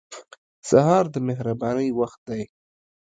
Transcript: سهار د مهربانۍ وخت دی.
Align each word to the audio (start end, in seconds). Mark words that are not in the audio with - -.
سهار 0.69 1.05
د 1.13 1.15
مهربانۍ 1.27 1.89
وخت 1.99 2.19
دی. 2.29 2.43